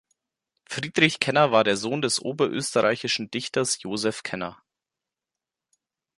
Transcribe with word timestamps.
Friedrich 0.67 1.19
Kenner 1.19 1.51
war 1.51 1.63
der 1.63 1.77
Sohn 1.77 2.01
des 2.01 2.19
oberösterreichischen 2.19 3.29
Dichters 3.29 3.83
Joseph 3.83 4.23
Kenner. 4.23 4.57